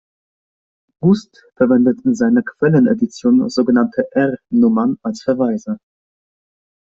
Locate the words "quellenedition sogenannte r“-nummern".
2.41-4.97